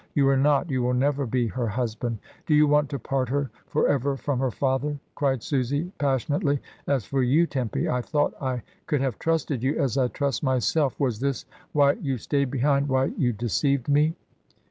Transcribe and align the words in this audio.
You 0.15 0.27
are 0.29 0.35
not, 0.35 0.71
you 0.71 0.81
will 0.81 0.95
never 0.95 1.27
be, 1.27 1.45
her 1.49 1.67
husband. 1.67 2.17
Do 2.47 2.55
you 2.55 2.65
want 2.65 2.89
to 2.89 2.97
part 2.97 3.29
her 3.29 3.51
for 3.67 3.87
ever 3.87 4.17
from 4.17 4.39
her 4.39 4.49
father?" 4.49 4.99
cried 5.13 5.43
Susy, 5.43 5.91
passionately. 5.99 6.59
"As 6.87 7.05
for 7.05 7.21
you, 7.21 7.45
Tempy, 7.45 7.87
I 7.87 8.01
thought 8.01 8.33
I 8.41 8.63
could 8.87 9.01
have 9.01 9.19
trusted 9.19 9.61
you 9.61 9.77
as 9.77 9.99
I 9.99 10.07
trust 10.07 10.41
myself. 10.41 10.99
Was 10.99 11.19
this 11.19 11.45
why 11.71 11.91
you 12.01 12.17
stayed 12.17 12.49
behind, 12.49 12.89
why 12.89 13.13
you 13.15 13.31
deceived 13.31 13.87
me?" 13.87 14.15